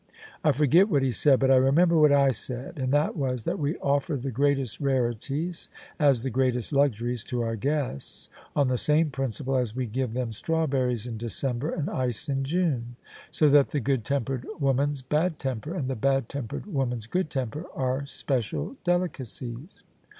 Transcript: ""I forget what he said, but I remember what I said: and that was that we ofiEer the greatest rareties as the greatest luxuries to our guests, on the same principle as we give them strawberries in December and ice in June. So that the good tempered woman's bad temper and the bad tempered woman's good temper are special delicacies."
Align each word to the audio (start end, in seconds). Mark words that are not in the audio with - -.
""I 0.43 0.51
forget 0.51 0.89
what 0.89 1.03
he 1.03 1.11
said, 1.11 1.39
but 1.39 1.51
I 1.51 1.57
remember 1.57 1.95
what 1.95 2.11
I 2.11 2.31
said: 2.31 2.79
and 2.79 2.91
that 2.91 3.15
was 3.15 3.43
that 3.43 3.59
we 3.59 3.75
ofiEer 3.75 4.19
the 4.19 4.31
greatest 4.31 4.79
rareties 4.81 5.69
as 5.99 6.23
the 6.23 6.31
greatest 6.31 6.73
luxuries 6.73 7.23
to 7.25 7.43
our 7.43 7.55
guests, 7.55 8.27
on 8.55 8.67
the 8.67 8.79
same 8.79 9.11
principle 9.11 9.57
as 9.57 9.75
we 9.75 9.85
give 9.85 10.13
them 10.15 10.31
strawberries 10.31 11.05
in 11.05 11.19
December 11.19 11.69
and 11.69 11.87
ice 11.87 12.27
in 12.27 12.43
June. 12.43 12.95
So 13.29 13.47
that 13.49 13.67
the 13.67 13.79
good 13.79 14.03
tempered 14.03 14.47
woman's 14.59 15.03
bad 15.03 15.37
temper 15.37 15.75
and 15.75 15.87
the 15.87 15.95
bad 15.95 16.29
tempered 16.29 16.65
woman's 16.65 17.05
good 17.05 17.29
temper 17.29 17.65
are 17.75 18.07
special 18.07 18.77
delicacies." 18.83 19.83